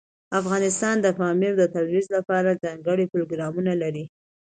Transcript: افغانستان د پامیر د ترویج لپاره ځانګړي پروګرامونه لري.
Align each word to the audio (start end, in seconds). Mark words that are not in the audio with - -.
افغانستان 0.39 0.95
د 1.01 1.07
پامیر 1.19 1.53
د 1.57 1.63
ترویج 1.75 2.05
لپاره 2.15 2.59
ځانګړي 2.63 3.05
پروګرامونه 3.13 3.71
لري. 3.81 4.05